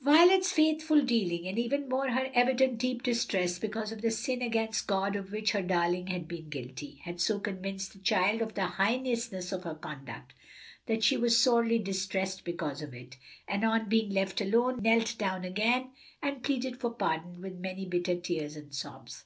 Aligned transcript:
Violet's 0.00 0.52
faithful 0.52 1.02
dealing, 1.02 1.48
and 1.48 1.58
even 1.58 1.88
more 1.88 2.10
her 2.10 2.30
evident 2.32 2.78
deep 2.78 3.02
distress 3.02 3.58
because 3.58 3.90
of 3.90 4.02
the 4.02 4.12
sin 4.12 4.40
against 4.40 4.86
God 4.86 5.16
of 5.16 5.32
which 5.32 5.50
her 5.50 5.62
darling 5.62 6.06
had 6.06 6.28
been 6.28 6.48
guilty, 6.48 7.00
had 7.02 7.20
so 7.20 7.40
convinced 7.40 7.92
the 7.92 7.98
child 7.98 8.40
of 8.40 8.54
the 8.54 8.68
heinousness 8.68 9.50
of 9.50 9.64
her 9.64 9.74
conduct 9.74 10.32
that 10.86 11.02
she 11.02 11.16
was 11.16 11.36
sorely 11.40 11.80
distressed 11.80 12.44
because 12.44 12.82
of 12.82 12.94
it, 12.94 13.16
and 13.48 13.64
on 13.64 13.88
being 13.88 14.10
left 14.10 14.40
alone, 14.40 14.80
knelt 14.80 15.18
down 15.18 15.44
again 15.44 15.90
and 16.22 16.44
pleaded 16.44 16.78
for 16.78 16.90
pardon 16.90 17.40
with 17.42 17.58
many 17.58 17.84
bitter 17.84 18.14
tears 18.14 18.54
and 18.54 18.72
sobs. 18.72 19.24